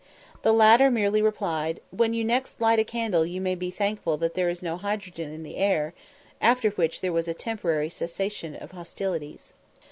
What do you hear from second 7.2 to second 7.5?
a